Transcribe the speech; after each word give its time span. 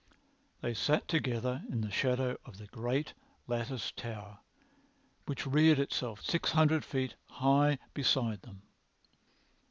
They 0.61 0.73
sat 0.73 1.07
together 1.07 1.61
in 1.69 1.81
the 1.81 1.91
shadow 1.91 2.35
of 2.43 2.57
the 2.57 2.65
great 2.65 3.13
latticed 3.45 3.97
Tower 3.97 4.39
which 5.27 5.45
reared 5.45 5.77
itself 5.77 6.23
six 6.23 6.53
hundred 6.53 6.83
feet 6.83 7.13
high 7.29 7.77
beside 7.93 8.41
them. 8.41 8.63